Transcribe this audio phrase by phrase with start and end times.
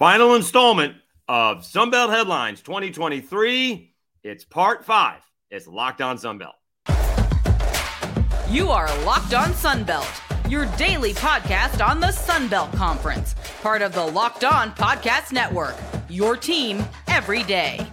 [0.00, 0.94] Final installment
[1.28, 3.92] of Sunbelt Headlines 2023.
[4.24, 5.20] It's part five.
[5.50, 6.54] It's Locked On Sunbelt.
[8.48, 10.08] You are Locked On Sunbelt,
[10.50, 15.76] your daily podcast on the Sunbelt Conference, part of the Locked On Podcast Network.
[16.08, 17.86] Your team every day.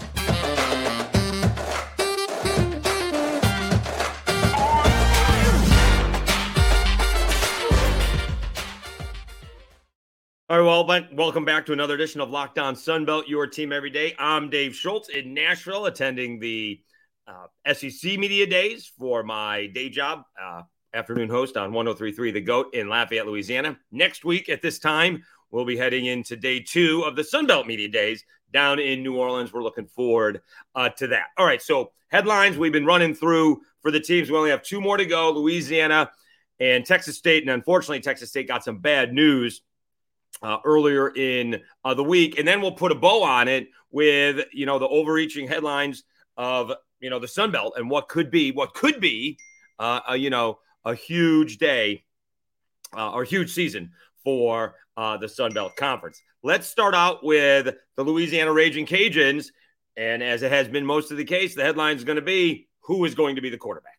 [10.50, 13.74] All right, well, but welcome back to another edition of Locked On Sunbelt, your team
[13.74, 14.16] every day.
[14.18, 16.80] I'm Dave Schultz in Nashville, attending the
[17.28, 20.62] uh, SEC Media Days for my day job, uh,
[20.94, 23.78] afternoon host on 1033 The GOAT in Lafayette, Louisiana.
[23.92, 25.22] Next week at this time,
[25.52, 29.52] we'll be heading into day two of the Sunbelt Media Days down in New Orleans.
[29.52, 30.40] We're looking forward
[30.76, 31.26] uh, to that.
[31.38, 34.32] All right, so headlines we've been running through for the teams.
[34.32, 36.10] We only have two more to go Louisiana
[36.58, 37.44] and Texas State.
[37.44, 39.62] And unfortunately, Texas State got some bad news
[40.42, 44.46] uh, earlier in uh, the week, and then we'll put a bow on it with
[44.52, 46.04] you know the overreaching headlines
[46.36, 49.38] of you know the Sun Belt and what could be what could be
[49.80, 52.04] uh, a, you know a huge day
[52.96, 53.92] uh, or huge season
[54.24, 56.22] for uh, the Sun Belt Conference.
[56.44, 59.48] Let's start out with the Louisiana Raging Cajuns,
[59.96, 62.68] and as it has been most of the case, the headline is going to be
[62.82, 63.98] who is going to be the quarterback.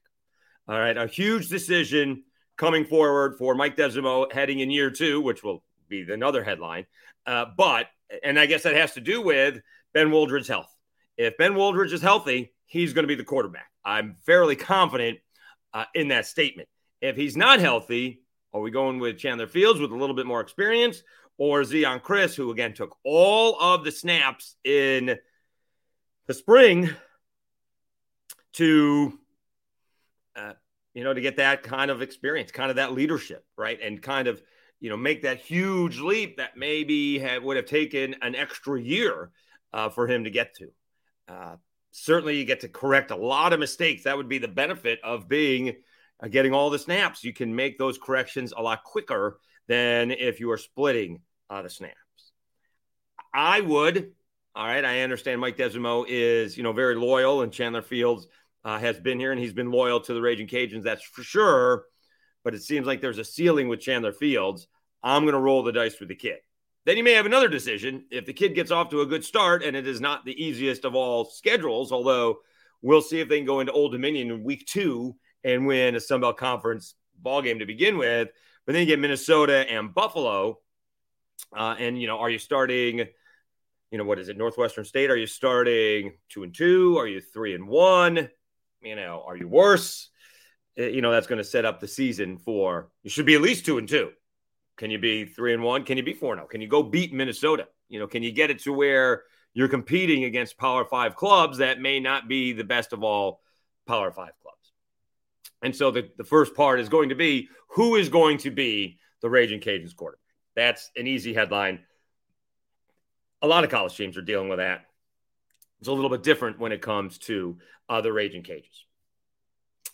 [0.67, 2.25] All right, a huge decision
[2.57, 6.87] coming forward for Mike Desormeaux heading in year two, which will be another headline.
[7.27, 7.87] Uh, but,
[8.23, 9.61] and I guess that has to do with
[9.93, 10.75] Ben Wooldridge's health.
[11.17, 13.71] If Ben Wooldridge is healthy, he's going to be the quarterback.
[13.85, 15.19] I'm fairly confident
[15.73, 16.69] uh, in that statement.
[17.01, 18.23] If he's not healthy,
[18.53, 21.03] are we going with Chandler Fields with a little bit more experience
[21.37, 25.17] or Zeon Chriss, who again took all of the snaps in
[26.27, 26.91] the spring
[28.55, 29.19] to,
[30.35, 30.53] uh,
[30.95, 33.79] you know, to get that kind of experience, kind of that leadership, right?
[33.81, 34.43] And kind of
[34.81, 39.31] you know, make that huge leap that maybe have, would have taken an extra year
[39.73, 40.69] uh, for him to get to.
[41.29, 41.57] Uh,
[41.91, 44.05] certainly, you get to correct a lot of mistakes.
[44.05, 45.77] That would be the benefit of being
[46.23, 47.25] uh, getting all the snaps.
[47.25, 51.21] You can make those corrections a lot quicker than if you are splitting
[51.51, 51.95] uh, the snaps.
[53.35, 54.13] I would.
[54.55, 58.27] All right, I understand Mike Desormeaux is you know very loyal, and Chandler Fields
[58.65, 60.85] uh, has been here, and he's been loyal to the Raging Cajuns.
[60.85, 61.85] That's for sure
[62.49, 64.69] but it seems like there's a ceiling with Chandler Fields.
[65.03, 66.39] I'm going to roll the dice with the kid.
[66.85, 69.63] Then you may have another decision if the kid gets off to a good start
[69.63, 72.39] and it is not the easiest of all schedules, although
[72.81, 76.01] we'll see if they can go into Old Dominion in week two and win a
[76.01, 78.29] Sun Belt Conference ball game to begin with.
[78.65, 80.61] But then you get Minnesota and Buffalo.
[81.57, 83.07] Uh, and, you know, are you starting,
[83.91, 85.11] you know, what is it, Northwestern State?
[85.11, 86.99] Are you starting two and two?
[86.99, 88.31] Are you three and one?
[88.83, 90.11] You know, are you worse?
[90.79, 93.41] Eh, you know that's going to set up the season for you should be at
[93.41, 94.11] least two and two.
[94.79, 95.85] Can you be three and one?
[95.85, 96.49] Can you be four and zero?
[96.49, 97.67] Can you go beat Minnesota?
[97.89, 101.81] You know, can you get it to where you're competing against Power Five clubs that
[101.81, 103.41] may not be the best of all
[103.87, 104.73] Power Five clubs?
[105.63, 108.99] And so the, the first part is going to be who is going to be
[109.21, 110.23] the Raging Cajuns quarterback?
[110.55, 111.81] That's an easy headline.
[113.43, 114.87] A lot of college teams are dealing with that.
[115.81, 117.59] It's a little bit different when it comes to
[117.89, 118.85] uh, the Raging Cajuns.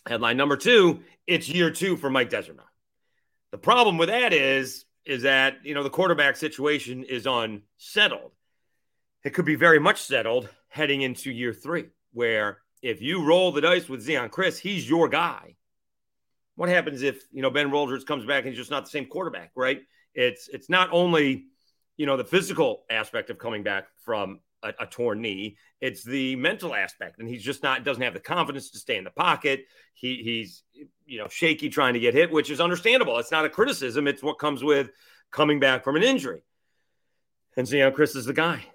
[0.07, 2.61] Headline number two, it's year two for Mike Desormeaux.
[3.51, 8.31] The problem with that is, is that, you know, the quarterback situation is unsettled.
[9.23, 13.61] It could be very much settled heading into year three, where if you roll the
[13.61, 15.55] dice with Zeon Chriss, he's your guy.
[16.55, 19.05] What happens if, you know, Ben Wooldridge comes back and he's just not the same
[19.05, 19.81] quarterback, right?
[20.13, 21.45] It's it's not only,
[21.97, 25.57] you know, the physical aspect of coming back from a, a, torn knee.
[25.79, 29.03] It's the mental aspect, and he's just not doesn't have the confidence to stay in
[29.03, 29.65] the pocket.
[29.93, 30.63] He he's
[31.05, 33.17] you know shaky trying to get hit, which is understandable.
[33.19, 34.07] It's not a criticism.
[34.07, 34.89] It's what comes with
[35.31, 36.41] coming back from an injury.
[37.57, 38.65] And so, you know, Chriss is the guy.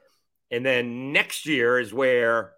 [0.51, 2.53] And then next year is where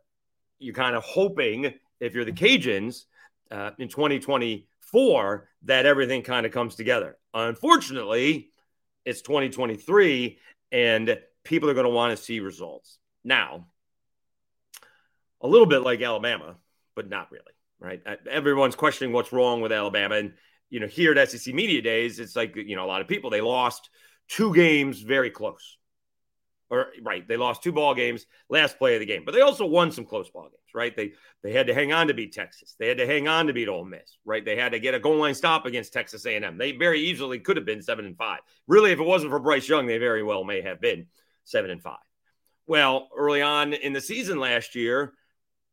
[0.59, 3.05] you're kind of hoping, if you're the Cajuns
[3.51, 7.19] uh, in 2024, that everything kind of comes together.
[7.35, 8.51] Unfortunately,
[9.05, 10.39] it's 2023,
[10.71, 12.99] and people are going to want to see results.
[13.25, 13.67] Now,
[15.41, 16.57] a little bit like Alabama,
[16.95, 17.45] but not really,
[17.81, 18.01] right?
[18.05, 20.17] Uh, everyone's questioning what's wrong with Alabama.
[20.17, 20.35] And,
[20.71, 23.31] you know, here at SEC Media Days, it's like, you know, a lot of people,
[23.31, 23.91] they lost
[24.29, 25.79] two games very close.
[26.71, 29.67] Or, right, they lost two ball games last play of the game, but they also
[29.67, 30.97] won some close ball games, right?
[30.97, 32.77] They they had to hang on to beat Texas.
[32.79, 34.43] They had to hang on to beat Ole Miss, right?
[34.43, 36.57] They had to get a goal line stop against Texas A&M.
[36.57, 38.39] They very easily could have been seven and five.
[38.67, 41.09] Really, if it wasn't for Bryce Young, they very well may have been
[41.45, 41.99] seven and five.
[42.67, 45.13] Well, early on in the season last year,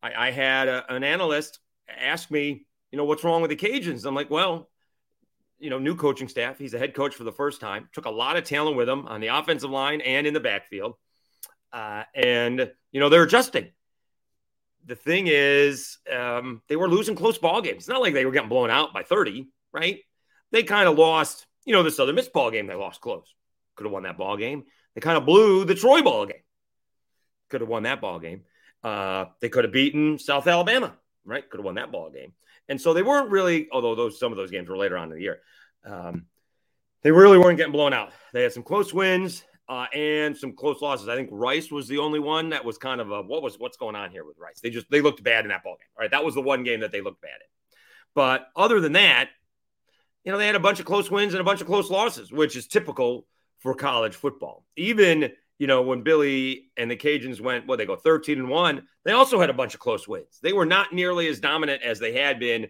[0.01, 1.59] I, I had a, an analyst
[1.97, 4.05] ask me, you know, what's wrong with the Cajuns?
[4.05, 4.69] I'm like, well,
[5.59, 6.57] you know, new coaching staff.
[6.57, 7.89] He's a head coach for the first time.
[7.93, 10.95] Took a lot of talent with him on the offensive line and in the backfield.
[11.71, 13.69] Uh, and you know, they're adjusting.
[14.85, 17.77] The thing is, um, they were losing close ball games.
[17.77, 19.99] It's not like they were getting blown out by 30, right?
[20.51, 23.35] They kind of lost, you know, the Southern Miss ball game, they lost close.
[23.75, 24.63] Could have won that ball game.
[24.95, 26.41] They kind of blew the Troy ball game.
[27.49, 28.43] Could have won that ball game.
[28.83, 31.47] Uh, they could have beaten South Alabama, right?
[31.49, 32.33] Could have won that ball game.
[32.69, 35.17] And so they weren't really, although those some of those games were later on in
[35.17, 35.39] the year,
[35.85, 36.25] um,
[37.01, 38.11] they really weren't getting blown out.
[38.33, 41.07] They had some close wins uh, and some close losses.
[41.07, 43.77] I think Rice was the only one that was kind of a what was what's
[43.77, 44.59] going on here with Rice.
[44.61, 45.87] They just they looked bad in that ball game.
[45.97, 47.77] All right, that was the one game that they looked bad in.
[48.15, 49.29] But other than that,
[50.23, 52.31] you know, they had a bunch of close wins and a bunch of close losses,
[52.31, 53.25] which is typical
[53.59, 54.65] for college football.
[54.75, 58.87] Even you know, when Billy and the Cajuns went, well, they go 13 and 1,
[59.03, 60.39] they also had a bunch of close wins.
[60.41, 62.69] They were not nearly as dominant as they had been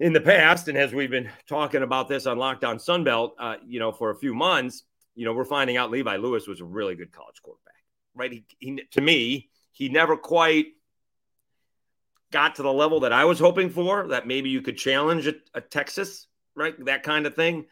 [0.00, 0.66] in the past.
[0.66, 4.10] And as we've been talking about this on Locked On Sunbelt, uh, you know, for
[4.10, 4.82] a few months,
[5.14, 7.74] you know, we're finding out Levi Lewis was a really good college quarterback,
[8.16, 8.32] right?
[8.32, 10.66] He, he to me, he never quite
[12.32, 15.34] got to the level that I was hoping for, that maybe you could challenge a,
[15.54, 16.26] a Texas,
[16.56, 16.74] right?
[16.86, 17.66] That kind of thing.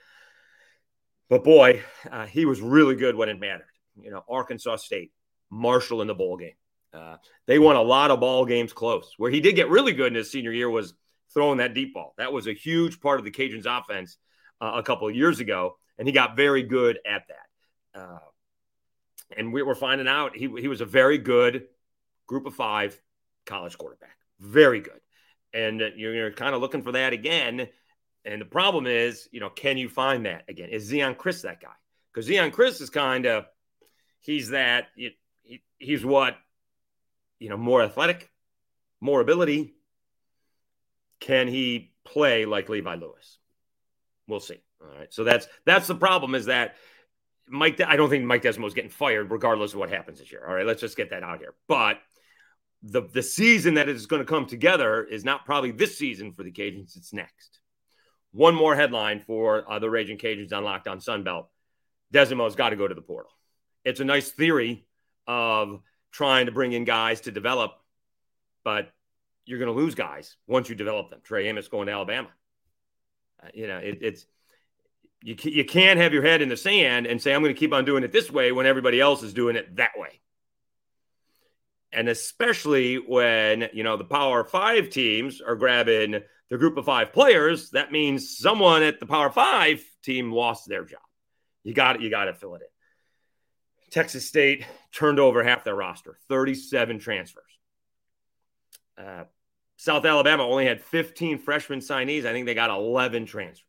[1.28, 3.66] But boy, uh, he was really good when it mattered
[4.00, 5.12] you know, Arkansas State,
[5.50, 6.54] Marshall in the bowl game.
[6.94, 7.16] Uh,
[7.46, 9.14] they won a lot of ball games close.
[9.16, 10.94] Where he did get really good in his senior year was
[11.32, 12.14] throwing that deep ball.
[12.18, 14.18] That was a huge part of the Cajuns' offense
[14.60, 18.00] uh, a couple of years ago, and he got very good at that.
[18.00, 18.18] Uh,
[19.36, 21.64] and we were finding out he, he was a very good
[22.26, 23.00] group of five
[23.46, 24.16] college quarterback.
[24.40, 25.00] Very good.
[25.54, 27.68] And you're, you're kind of looking for that again.
[28.24, 30.68] And the problem is, you know, can you find that again?
[30.70, 31.72] Is Zeon Chriss that guy?
[32.12, 33.46] Because Zeon Chriss is kind of
[34.22, 35.16] he's that he,
[35.78, 36.36] he's what
[37.38, 38.30] you know more athletic
[39.02, 39.74] more ability.
[41.20, 43.38] Can he play like levi lewis?
[44.28, 44.62] We'll see.
[44.80, 45.12] All right.
[45.12, 46.76] So that's that's the problem is that
[47.48, 50.44] mike i don't think mike Desormeaux is getting fired regardless of what happens this year.
[50.46, 50.64] All right.
[50.64, 51.54] Let's just get that out here.
[51.68, 51.98] But
[52.82, 56.44] the the season that is going to come together is not probably this season for
[56.44, 56.96] the cajuns.
[56.96, 57.58] It's next.
[58.30, 61.46] One more headline for uh, the raging cajuns on locked on sunbelt
[62.14, 63.32] desormeaux's got to go to the portal
[63.84, 64.84] it's a nice theory
[65.26, 65.80] of
[66.12, 67.72] trying to bring in guys to develop,
[68.64, 68.90] but
[69.44, 71.20] you're going to lose guys once you develop them.
[71.24, 72.28] Trey Amos going to Alabama.
[73.42, 74.26] Uh, you know, it, it's
[75.22, 77.72] you, you can't have your head in the sand and say, I'm going to keep
[77.72, 80.20] on doing it this way when everybody else is doing it that way.
[81.92, 87.12] And especially when, you know, the Power Five teams are grabbing the group of five
[87.12, 91.00] players, that means someone at the Power Five team lost their job.
[91.64, 92.02] You got it.
[92.02, 92.71] You got to fill it in.
[93.92, 97.44] Texas State turned over half their roster, 37 transfers.
[98.96, 99.24] Uh,
[99.76, 102.24] South Alabama only had 15 freshman signees.
[102.24, 103.66] I think they got 11 transfers.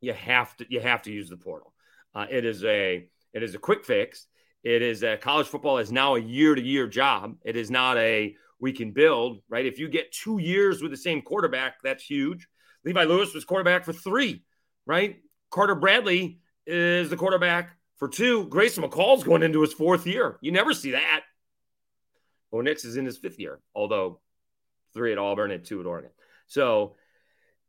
[0.00, 1.74] You have to you have to use the portal.
[2.14, 4.26] Uh, it is a it is a quick fix.
[4.62, 7.36] It is a college football is now a year to year job.
[7.44, 9.66] It is not a we can build right.
[9.66, 12.48] If you get two years with the same quarterback, that's huge.
[12.84, 14.42] Levi Lewis was quarterback for three,
[14.86, 15.20] right?
[15.50, 20.38] Carter Bradley is the quarterback for two, Grayson McCall's going into his fourth year.
[20.40, 21.20] You never see that.
[22.50, 24.20] Bo Nix is in his fifth year, although
[24.94, 26.10] three at Auburn and two at Oregon.
[26.46, 26.96] So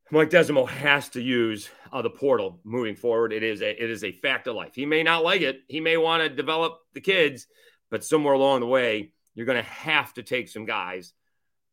[0.10, 3.34] Mike Desormeaux has to use uh, the portal moving forward.
[3.34, 4.74] It is a it is a fact of life.
[4.74, 5.60] He may not like it.
[5.68, 7.46] He may want to develop the kids,
[7.90, 11.14] but somewhere along the way, you're going to have to take some guys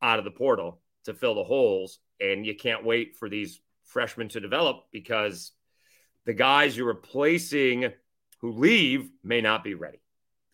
[0.02, 4.28] out of the portal to fill the holes, and you can't wait for these freshmen
[4.30, 5.52] to develop because
[6.26, 7.92] the guys you're replacing
[8.38, 10.00] who leave may not be ready.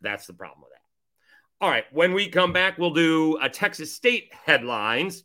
[0.01, 1.65] That's the problem with that.
[1.65, 5.25] All right, when we come back, we'll do a Texas State headlines,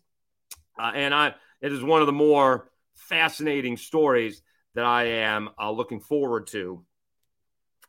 [0.79, 4.41] uh, and I it is one of the more fascinating stories
[4.75, 6.85] that I am uh, looking forward to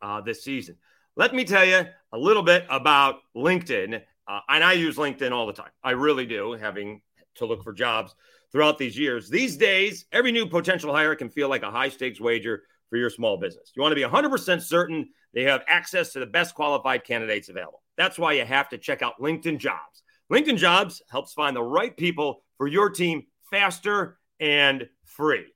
[0.02, 0.76] uh, this season.
[1.16, 5.46] Let me tell you a little bit about LinkedIn, uh, and I use LinkedIn all
[5.46, 5.70] the time.
[5.84, 7.02] I really do, having
[7.36, 8.14] to look for jobs
[8.50, 9.28] throughout these years.
[9.28, 13.08] These days, every new potential hire can feel like a high stakes wager for your
[13.08, 13.72] small business.
[13.74, 17.82] You want to be 100% certain they have access to the best qualified candidates available.
[17.96, 20.02] That's why you have to check out LinkedIn Jobs.
[20.30, 25.46] LinkedIn Jobs helps find the right people for your team faster and free.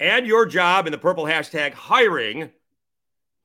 [0.00, 2.50] Add your job in the purple hashtag hiring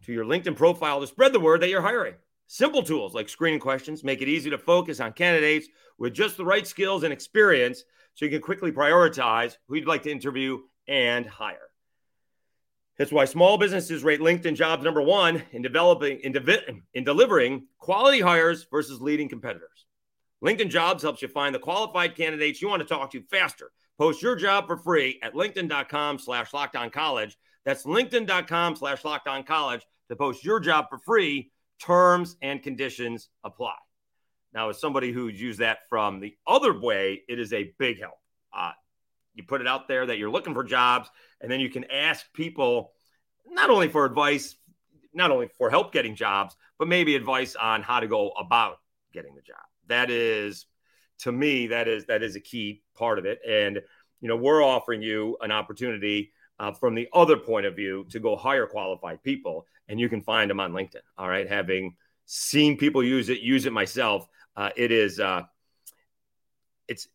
[0.06, 2.16] to your LinkedIn profile to spread the word that you're hiring.
[2.48, 5.68] Simple tools like screening questions make it easy to focus on candidates
[6.00, 7.84] with just the right skills and experience
[8.16, 11.70] so you can quickly prioritize who you'd like to interview and higher.
[12.98, 17.68] That's why small businesses rate LinkedIn jobs number one in developing in, de- in delivering
[17.78, 19.86] quality hires versus leading competitors.
[20.44, 24.22] LinkedIn Jobs helps you find the qualified candidates you want to talk to faster Post
[24.22, 27.38] your job for free at linkedin.com slash locked on college.
[27.66, 31.52] That's linkedin.com slash locked on college to post your job for free.
[31.82, 33.76] Terms and conditions apply.
[34.54, 38.16] Now, as somebody who's used that from the other way, it is a big help.
[38.54, 38.72] Uh,
[39.40, 42.32] you put it out there that you're looking for jobs, and then you can ask
[42.34, 42.92] people
[43.50, 44.56] not only for advice,
[45.14, 48.80] not only for help getting jobs, but maybe advice on how to go about
[49.14, 49.64] getting the job.
[49.88, 50.66] That is,
[51.20, 53.40] to me, that is that is a key part of it.
[53.48, 53.82] And
[54.20, 58.20] you know, we're offering you an opportunity uh, from the other point of view to
[58.20, 60.98] go hire qualified people, and you can find them on LinkedIn.
[61.18, 64.28] All right, having seen people use it, use it myself,
[64.58, 65.44] uh, it is uh,
[66.90, 67.08] it's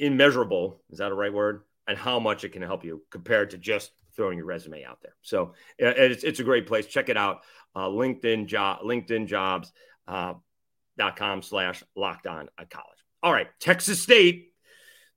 [0.00, 0.82] immeasurable.
[0.90, 1.62] Is that a right word?
[1.86, 5.14] And how much it can help you compared to just throwing your resume out there.
[5.22, 6.86] So it's, it's a great place.
[6.86, 7.42] Check it out.
[7.74, 9.72] Uh, LinkedIn job, LinkedIn jobs.
[10.08, 10.34] Uh,
[10.98, 12.98] dot com slash locked on college.
[13.22, 14.52] All right, Texas State.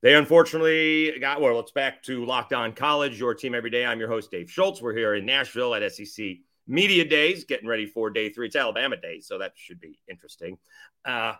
[0.00, 1.56] They unfortunately got well.
[1.56, 3.84] Let's back to Locked On College, your team every day.
[3.84, 4.80] I'm your host, Dave Schultz.
[4.80, 6.36] We're here in Nashville at SEC
[6.66, 8.46] Media Days, getting ready for day three.
[8.46, 10.56] It's Alabama Day, so that should be interesting.
[11.04, 11.34] Uh,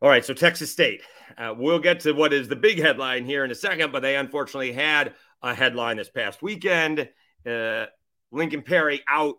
[0.00, 1.02] all right, so Texas State.
[1.36, 4.14] Uh, we'll get to what is the big headline here in a second, but they
[4.14, 7.08] unfortunately had a headline this past weekend.
[7.44, 7.86] Uh,
[8.30, 9.36] Lincoln Pare out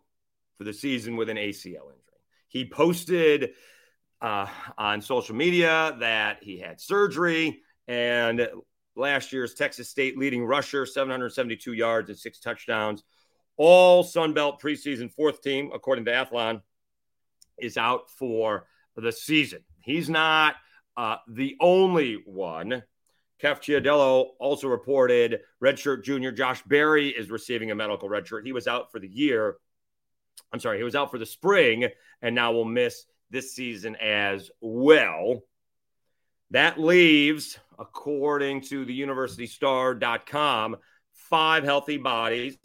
[0.57, 1.95] for the season with an ACL injury.
[2.49, 3.51] He posted
[4.21, 4.47] uh,
[4.77, 8.49] on social media that he had surgery and
[8.97, 13.03] last year's Texas State leading rusher, 772 yards and six touchdowns.
[13.55, 16.61] All Sun Belt preseason fourth team, according to Athlon,
[17.57, 19.63] is out for the season.
[19.81, 20.55] He's not
[20.97, 22.83] uh, the only one.
[23.39, 28.45] Keff Ciardello also reported redshirt junior Josh Berry is receiving a medical redshirt.
[28.45, 29.55] He was out for the year.
[30.51, 31.87] I'm sorry, he was out for the spring
[32.21, 35.43] and now will miss this season as well.
[36.51, 40.77] That leaves, according to the universitystar.com,
[41.13, 42.57] five healthy bodies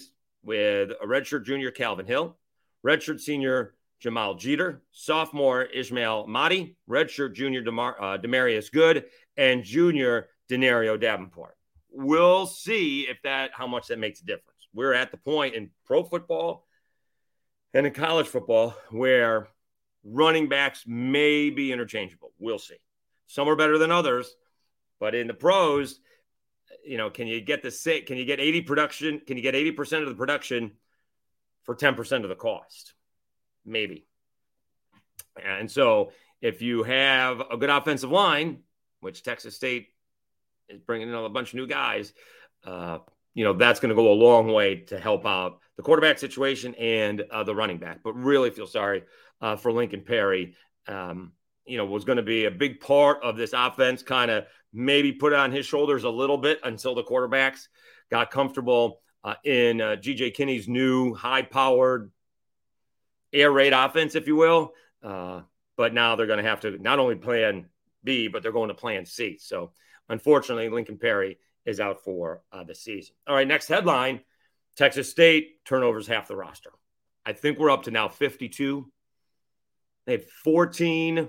[0.43, 2.37] with a redshirt junior Calvin Hill,
[2.85, 9.07] redshirt senior Jamal Jeter, sophomore Ismail Mahdi, redshirt junior Demar- uh, Demarius Good,
[9.39, 11.57] and junior Denario Davenport.
[11.89, 14.69] We'll see if that how much that makes a difference.
[14.75, 16.67] We're at the point in pro football
[17.73, 19.49] and in college football where
[20.05, 22.33] running backs may be interchangeable.
[22.39, 22.77] We'll see.
[23.27, 24.37] Some are better than others,
[25.01, 25.99] but in the pros,
[26.85, 28.07] you know, can you get the sick?
[28.07, 29.23] Can you get 80 production?
[29.27, 30.73] Can you get 80% of the production
[31.63, 32.94] for 10% of the cost?
[33.65, 34.07] Maybe.
[35.43, 38.59] And so if you have a good offensive line,
[39.01, 39.89] which Texas State
[40.69, 42.13] is bringing in a bunch of new guys,
[42.65, 42.99] uh,
[43.35, 46.75] you know, that's going to go a long way to help out the quarterback situation
[46.77, 48.01] and uh, the running back.
[48.05, 49.05] But really feel sorry
[49.41, 50.47] uh, for Lincoln Pare.
[50.87, 51.33] Um,
[51.67, 55.13] you know, was going to be a big part of this offense, kind of maybe
[55.13, 57.69] put on his shoulders a little bit until the quarterbacks
[58.11, 62.13] got comfortable uh, in uh, GJ Kinne's new high powered
[63.35, 64.73] air raid offense, if you will.
[65.03, 65.43] Uh,
[65.77, 67.67] but now they're going to have to not only plan
[68.03, 69.39] B, but they're going to plan C.
[69.39, 69.73] So
[70.09, 73.15] unfortunately, Lincoln Pare is out for uh, the season.
[73.27, 74.21] All right, next headline
[74.77, 76.71] Texas State turnovers half the roster.
[77.27, 78.91] I think we're up to now 52.
[80.07, 81.29] They had 14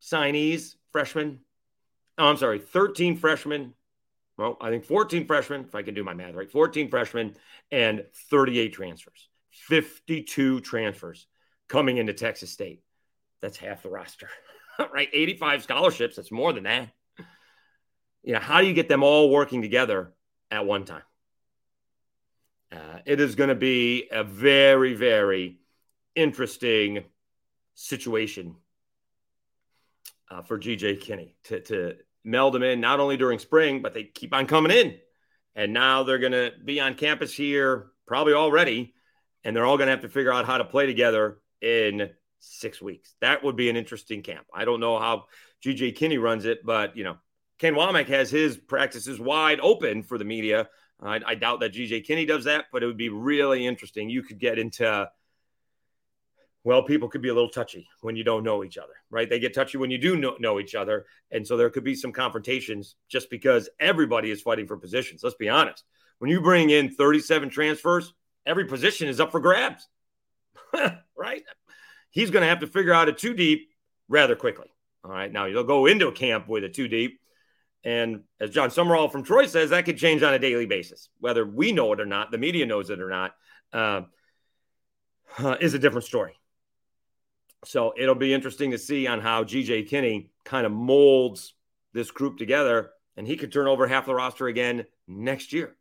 [0.00, 1.40] signees, freshmen.
[2.18, 3.74] Oh, I'm sorry, 13 freshmen.
[4.38, 7.34] Well, I think 14 freshmen, if I can do my math right, 14 freshmen
[7.70, 9.28] and 38 transfers.
[9.56, 11.26] 52 transfers
[11.68, 12.82] coming into Texas State.
[13.42, 14.28] That's half the roster,
[14.92, 15.08] right?
[15.12, 16.16] 85 scholarships.
[16.16, 16.90] That's more than that
[18.26, 20.12] you know, how do you get them all working together
[20.50, 21.04] at one time?
[22.72, 25.60] Uh, it is going to be a very, very
[26.16, 27.04] interesting
[27.74, 28.56] situation
[30.28, 31.94] uh, for GJ Kinne to, to
[32.24, 34.96] meld them in not only during spring, but they keep on coming in.
[35.54, 38.92] And now they're going to be on campus here probably already,
[39.44, 42.80] and they're all going to have to figure out how to play together in six
[42.80, 43.14] weeks.
[43.20, 44.46] That would be an interesting camp.
[44.52, 45.24] I don't know how
[45.64, 47.16] GJ Kinne runs it, but you know,
[47.58, 50.68] Kane Wommack has his practices wide open for the media.
[51.00, 54.10] I, I doubt that GJ Kinne does that, but it would be really interesting.
[54.10, 55.10] You could get into,
[56.64, 59.28] well, people could be a little touchy when you don't know each other, right?
[59.28, 61.06] They get touchy when you do know, know each other.
[61.30, 65.22] And so there could be some confrontations just because everybody is fighting for positions.
[65.22, 65.84] Let's be honest.
[66.18, 68.14] When you bring in 37 transfers,
[68.46, 69.86] every position is up for grabs,
[71.16, 71.42] right?
[72.10, 73.68] He's going to have to figure out a two deep
[74.08, 74.68] rather quickly.
[75.04, 75.30] All right.
[75.30, 77.20] Now you'll go into a camp with a two deep
[77.86, 81.08] and as Jon Sumrall from Troy says, that could change on a daily basis.
[81.20, 83.36] Whether we know it or not, the media knows it or not,
[83.72, 84.00] uh,
[85.38, 86.34] uh, is a different story.
[87.64, 91.54] So it'll be interesting to see on how GJ Kinne kind of molds
[91.92, 95.76] this group together, and he could turn over half the roster again next year,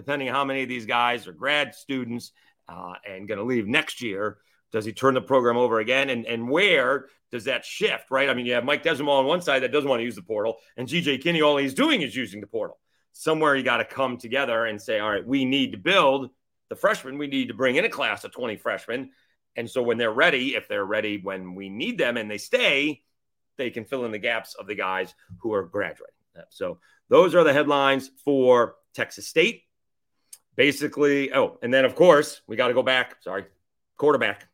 [0.00, 2.32] depending on how many of these guys are grad students
[2.70, 4.38] uh, and going to leave next year.
[4.72, 6.08] Does he turn the program over again?
[6.08, 8.30] And, and where does that shift, right?
[8.30, 10.22] I mean, you have Mike Desormeaux on one side that doesn't want to use the
[10.22, 12.78] portal, and GJ Kinne, all he's doing is using the portal.
[13.12, 16.30] Somewhere you got to come together and say, all right, we need to build
[16.70, 17.18] the freshmen.
[17.18, 19.10] We need to bring in a class of 20 freshmen.
[19.56, 23.02] And so when they're ready, if they're ready when we need them and they stay,
[23.58, 26.14] they can fill in the gaps of the guys who are graduating.
[26.48, 26.78] So
[27.10, 29.64] those are the headlines for Texas State.
[30.56, 33.16] Basically, oh, and then of course, we got to go back.
[33.22, 33.46] Sorry,
[33.96, 34.48] quarterback.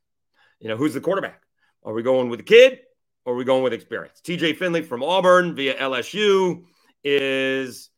[0.60, 1.42] You know, who's the quarterback?
[1.84, 2.80] Are we going with the kid
[3.24, 4.20] or are we going with experience?
[4.24, 6.64] TJ Finley from Auburn via LSU
[7.04, 7.90] is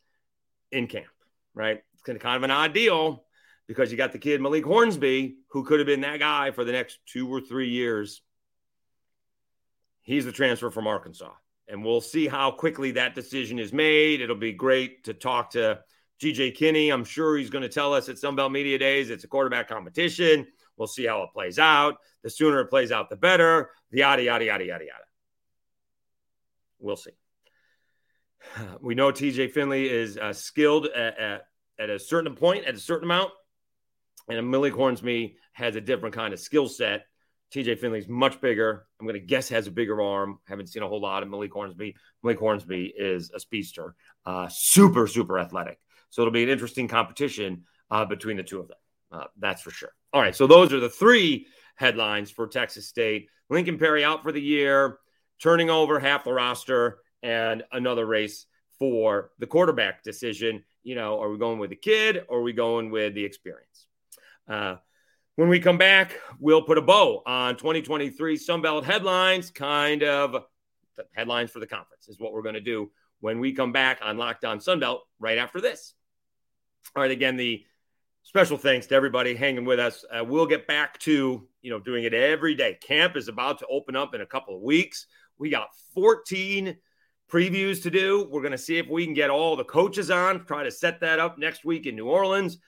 [0.73, 1.07] in camp,
[1.55, 1.83] right?
[1.95, 3.25] It's kind of an odd deal
[3.67, 6.73] because you got the kid Malik Hornsby, who could have been that guy for the
[6.73, 8.23] next two or three years.
[10.03, 11.33] He's the transfer from Arkansas.
[11.69, 14.23] And we'll see how quickly that decision is made.
[14.23, 15.81] It'll be great to talk to
[16.21, 16.93] GJ Kinne.
[16.93, 20.47] I'm sure he's going to tell us at Sunbelt Media Days it's a quarterback competition.
[20.77, 21.97] We'll see how it plays out.
[22.23, 23.71] The sooner it plays out, the better.
[23.91, 25.05] The yada, yada, yada, yada, yada.
[26.79, 27.13] We'll see.
[28.81, 31.43] We know TJ Finley is uh, skilled at, at,
[31.79, 33.33] at, a certain point, at a certain amount.
[34.29, 37.07] And Malik Hornsby has a different kind of skill set.
[37.53, 38.87] TJ Finley's much bigger.
[39.01, 40.39] I'm going to guess has a bigger arm.
[40.47, 41.97] Haven't seen a whole lot of Malik Hornsby.
[42.23, 43.95] Malik Hornsby is a speedster,
[44.27, 45.79] uh, super, super athletic.
[46.11, 48.77] So it'll be an interesting competition uh, between the two of them.
[49.11, 49.93] Uh, that's for sure.
[50.13, 50.35] All right.
[50.35, 51.47] So those are the three
[51.77, 53.29] headlines for Texas State.
[53.51, 54.99] Lincoln Pare out for the year,
[55.41, 58.47] turning over half the roster, and another race
[58.79, 60.65] for the quarterback decision.
[60.83, 63.87] You know, are we going with the kid or are we going with the experience?
[64.49, 64.77] Uh,
[65.37, 70.45] when we come back, we'll put a bow on 2023 Sunbelt headlines, kind of
[71.13, 74.17] headlines for the conference is what we're going to do when we come back on
[74.17, 75.95] Locked On Sunbelt right after this.
[76.97, 77.65] All right, again, the
[78.23, 80.05] special thanks to everybody hanging with us.
[80.11, 82.79] Uh, we'll get back to you know doing it every day.
[82.81, 85.07] Camp is about to open up in a couple of weeks.
[85.39, 86.77] We got 14
[87.31, 88.27] previews to do.
[88.31, 90.45] We're going to see if we can get all the coaches on.
[90.47, 92.59] Try to set that up next week in New Orleans.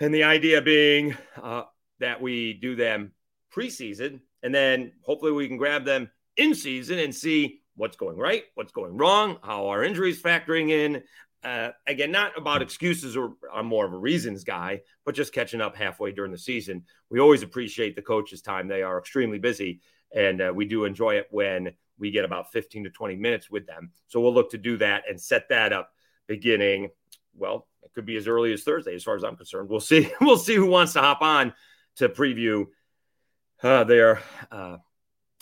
[0.00, 1.62] And the idea being uh,
[2.00, 3.12] that we do them
[3.54, 8.44] preseason and then hopefully we can grab them in season and see what's going right,
[8.54, 11.02] what's going wrong, how our injuries factoring in.
[11.44, 15.60] Uh, again, not about excuses or I'm more of a reasons guy, but just catching
[15.60, 16.84] up halfway during the season.
[17.10, 18.66] We always appreciate the coaches' time.
[18.66, 19.80] They are extremely busy,
[20.14, 23.66] and uh, we do enjoy it when we get about 15 to 20 minutes with
[23.66, 23.90] them.
[24.08, 25.90] So we'll look to do that and set that up
[26.26, 26.90] beginning,
[27.36, 29.68] well, it could be as early as Thursday, as far as I'm concerned.
[29.68, 30.10] We'll see.
[30.20, 31.52] We'll see who wants to hop on
[31.96, 32.66] to preview
[33.62, 34.78] uh, their uh,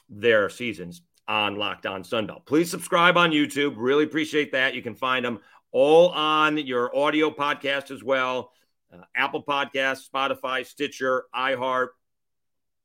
[0.08, 2.44] their seasons on Locked On Sunbelt.
[2.46, 3.74] Please subscribe on YouTube.
[3.76, 4.74] Really appreciate that.
[4.74, 5.40] You can find them
[5.72, 8.52] all on your audio podcast as well.
[8.92, 11.88] Uh, Apple Podcasts, Spotify, Stitcher, iHeart,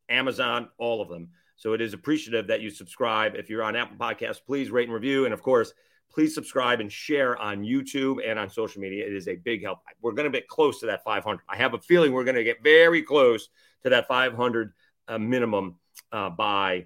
[0.10, 1.30] Amazon, all of them.
[1.58, 3.36] So it is appreciative that you subscribe.
[3.36, 5.26] If you're on Apple Podcasts, please rate and review.
[5.26, 5.74] And of course,
[6.10, 9.06] please subscribe and share on YouTube and on social media.
[9.06, 9.80] It is a big help.
[10.02, 11.42] We're going to get close to that 500.
[11.50, 13.50] I have a feeling we're going to get very close
[13.84, 14.72] to that 500
[15.10, 15.76] uh, minimum
[16.12, 16.86] uh, by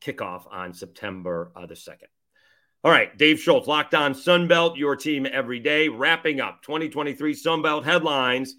[0.00, 2.08] kickoff on September uh, the 2nd.
[2.82, 5.90] All right, Dave Schultz, Locked On Sunbelt, your team every day.
[5.90, 8.54] Wrapping up 2023 Sunbelt headlines.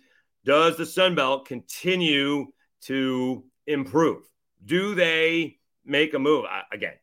[0.45, 2.45] Does the Sunbelt continue
[2.81, 4.21] to improve?
[4.63, 6.45] Do they make a move?
[6.71, 6.93] Again,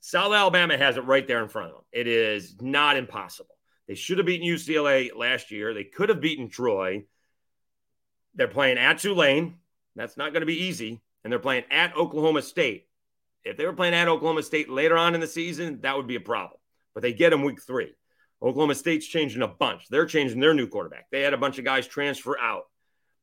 [0.00, 1.84] South Alabama has it right there in front of them.
[1.92, 3.54] It is not impossible.
[3.86, 5.72] They should have beaten UCLA last year.
[5.72, 7.04] They could have beaten Troy.
[8.34, 9.58] They're playing at Tulane.
[9.94, 11.00] That's not going to be easy.
[11.22, 12.88] And they're playing at Oklahoma State.
[13.44, 16.16] If they were playing at Oklahoma State later on in the season, that would be
[16.16, 16.58] a problem.
[16.94, 17.94] But they get them week three.
[18.42, 19.88] Oklahoma State's changing a bunch.
[19.88, 21.06] They're changing their new quarterback.
[21.10, 22.64] They had a bunch of guys transfer out.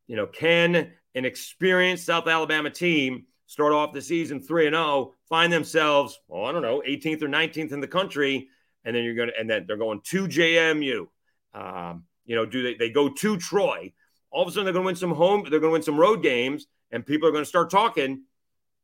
[0.08, 5.14] You know, can an experienced South Alabama team start off the season 3 and 0,
[5.28, 8.50] find themselves, well, I don't know, 18th or 19th in the country,
[8.84, 11.08] and then you're going to, and then they're going to JMU.
[11.54, 13.94] Um, you know, do they, they go to Troy?
[14.30, 15.98] All of a sudden, they're going to win some home, they're going to win some
[15.98, 18.24] road games, and people are going to start talking.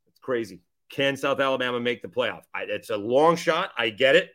[0.08, 0.62] It's crazy.
[0.89, 2.41] Can South Alabama make the playoff?
[2.54, 3.72] I, it's a long shot.
[3.78, 4.32] I get it,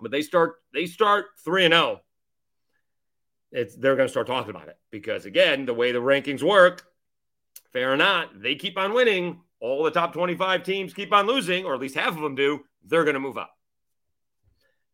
[0.00, 1.84] but they start they start three and zero.
[1.84, 2.00] Oh.
[3.50, 6.84] It's they're going to start talking about it because again, the way the rankings work,
[7.72, 9.40] fair or not, they keep on winning.
[9.60, 12.60] All the top 25 teams keep on losing, or at least half of them do.
[12.84, 13.52] They're going to move up.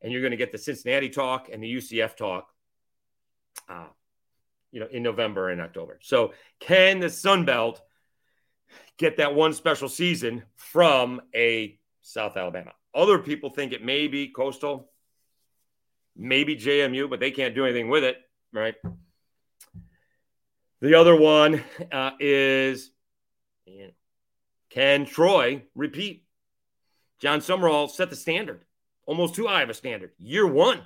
[0.00, 2.48] And you're going to get the Cincinnati talk and the UCF talk,
[3.68, 3.86] uh,
[4.70, 5.98] you know, in November and October.
[6.02, 7.82] So, can the Sun Belt
[8.98, 12.72] get that one special season from a South Alabama.
[12.94, 14.90] Other people think it may be Coastal,
[16.16, 18.16] maybe JMU, but they can't do anything with it,
[18.52, 18.74] right?
[20.80, 22.90] The other one uh, is
[24.70, 26.24] can Troy repeat?
[27.20, 28.64] Jon Sumrall set the standard,
[29.06, 30.10] almost too high of a standard.
[30.18, 30.82] Year one,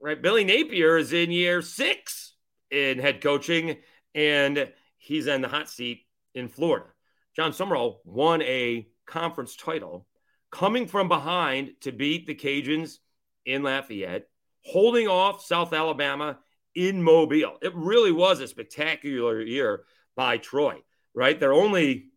[0.00, 0.20] right?
[0.20, 2.34] Billy Napier is in year six
[2.70, 3.76] in head coaching,
[4.14, 6.05] and he's in the hot seat
[6.36, 6.86] in Florida.
[7.34, 10.06] Jon Sumrall won a conference title
[10.52, 12.98] coming from behind to beat the Cajuns
[13.44, 14.28] in Lafayette,
[14.64, 16.38] holding off South Alabama
[16.74, 17.56] in Mobile.
[17.62, 20.76] It really was a spectacular year by Troy,
[21.14, 21.38] right?
[21.38, 22.10] Their only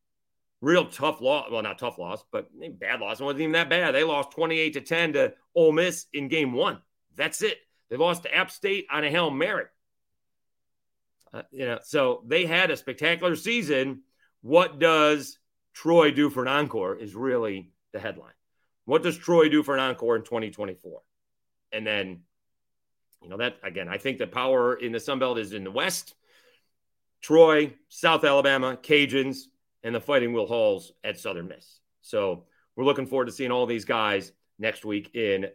[0.62, 3.20] real tough loss, well, not tough loss, but bad loss.
[3.20, 3.96] It wasn't even that bad.
[3.96, 6.80] They lost 28 to 10 to Ole Miss in game one.
[7.16, 7.58] That's it.
[7.90, 9.66] They lost to App State on a Hail Mary.
[11.34, 14.02] Uh, you know, so they had a spectacular season.
[14.42, 15.38] What does
[15.74, 18.34] Troy do for an encore is really the headline.
[18.86, 21.02] What does Troy do for an encore in 2024?
[21.72, 22.22] And then
[23.22, 25.72] you know, that again, I think the power in the Sun Belt is in the
[25.72, 26.16] West.
[27.22, 29.44] Troy, South Alabama, Cajuns,
[29.84, 31.80] and the Fighting Will Halls at Southern Miss.
[32.02, 35.48] So we're looking forward to seeing all these guys next week in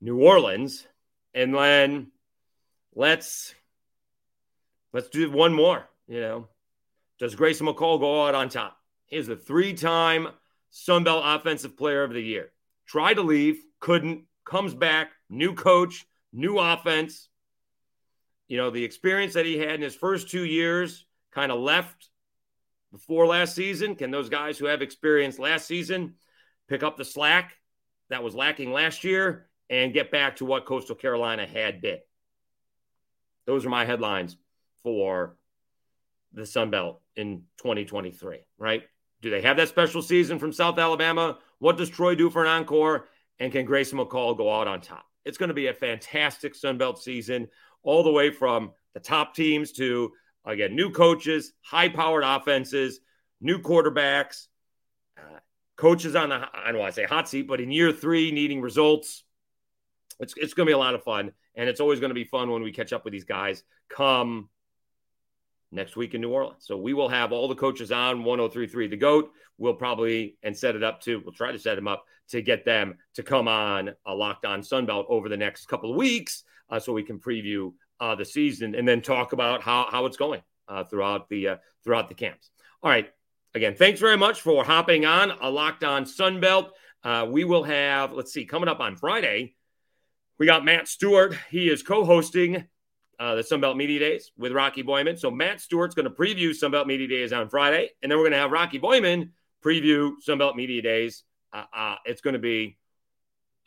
[0.00, 0.86] New Orleans.
[1.34, 2.12] And then
[2.94, 3.54] let's
[4.92, 5.88] let's do one more.
[6.06, 6.48] You know,
[7.18, 8.76] does Grayson McCall go out on top?
[9.06, 10.28] He's the three-time
[10.70, 12.52] Sun Belt Offensive Player of the Year.
[12.86, 17.28] Tried to leave, couldn't, comes back, new coach, new offense.
[18.48, 22.08] You know, the experience that he had in his first two years kind of left
[22.92, 23.94] before last season.
[23.94, 26.14] Can those guys who have experience last season
[26.68, 27.54] pick up the slack
[28.10, 31.98] that was lacking last year and get back to what Coastal Carolina had been?
[33.46, 34.36] Those are my headlines
[34.82, 35.37] for
[36.32, 38.82] the Sun Belt in 2023, right?
[39.20, 41.38] Do they have that special season from South Alabama?
[41.58, 43.08] What does Troy do for an encore?
[43.40, 45.04] And can Grayson McCall go out on top?
[45.24, 47.48] It's going to be a fantastic Sun Belt season,
[47.82, 50.12] all the way from the top teams to,
[50.44, 53.00] again, new coaches, high powered offenses,
[53.40, 54.46] new quarterbacks,
[55.16, 55.38] uh,
[55.76, 58.60] coaches on the, I don't want to say hot seat, but in year three, needing
[58.60, 59.24] results.
[60.20, 61.32] It's, it's going to be a lot of fun.
[61.54, 64.48] And it's always going to be fun when we catch up with these guys come
[65.70, 66.64] next week in New Orleans.
[66.64, 69.30] So we will have all the coaches on 1033 The GOAT.
[69.58, 72.64] We'll probably and set it up to, we'll try to set them up to get
[72.64, 76.78] them to come on a locked on Sunbelt over the next couple of weeks uh,
[76.78, 80.42] so we can preview uh, the season and then talk about how, how it's going
[80.68, 82.50] uh, throughout the uh, throughout the camps.
[82.82, 83.10] All right.
[83.54, 86.70] Again, thanks very much for hopping on a locked on Sunbelt.
[87.02, 89.54] Uh, we will have, let's see, coming up on Friday,
[90.38, 91.34] we got Matt Stewart.
[91.50, 92.66] He is co hosting
[93.18, 95.18] uh, the Sunbelt Media Days with Rocky Boiman.
[95.18, 98.32] So Matt Stewart's going to preview Sunbelt Media Days on Friday, and then we're going
[98.32, 99.30] to have Rocky Boiman
[99.64, 101.24] preview Sunbelt Media Days.
[101.52, 102.78] Uh, uh, it's going to be,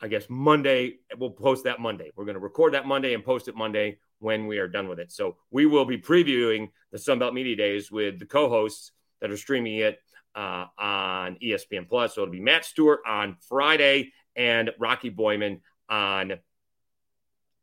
[0.00, 0.96] I guess, Monday.
[1.16, 2.10] We'll post that Monday.
[2.16, 5.00] We're going to record that Monday and post it Monday when we are done with
[5.00, 5.12] it.
[5.12, 9.76] So we will be previewing the Sunbelt Media Days with the co-hosts that are streaming
[9.76, 9.98] it
[10.34, 12.14] uh, on ESPN Plus.
[12.14, 16.34] So it'll be Matt Stewart on Friday and Rocky Boiman on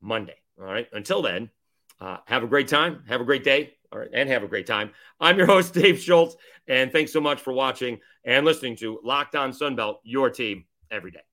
[0.02, 0.36] Monday.
[0.60, 0.88] All right.
[0.92, 1.50] Until then,
[2.02, 3.04] uh, have a great time.
[3.08, 3.74] Have a great day.
[3.92, 4.92] All right, and have a great time.
[5.20, 6.36] I'm your host, Dave Schultz,
[6.68, 11.12] and thanks so much for watching and listening to Locked On Sunbelt, your team every
[11.12, 11.29] day.